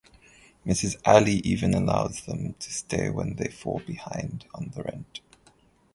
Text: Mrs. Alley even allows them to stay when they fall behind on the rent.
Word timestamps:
Mrs. 0.65 0.99
Alley 1.05 1.41
even 1.43 1.75
allows 1.75 2.25
them 2.25 2.55
to 2.57 2.73
stay 2.73 3.11
when 3.11 3.35
they 3.35 3.49
fall 3.51 3.83
behind 3.85 4.47
on 4.55 4.71
the 4.73 4.81
rent. 4.81 5.19